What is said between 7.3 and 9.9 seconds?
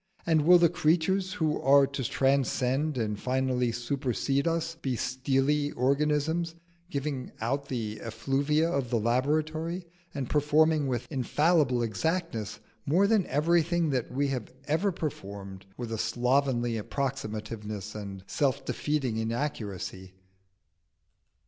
out the effluvia of the laboratory,